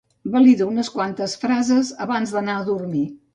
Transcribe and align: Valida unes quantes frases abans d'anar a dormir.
Valida 0.35 0.67
unes 0.69 0.89
quantes 0.95 1.35
frases 1.43 1.93
abans 2.07 2.35
d'anar 2.39 2.57
a 2.57 2.65
dormir. 2.73 3.05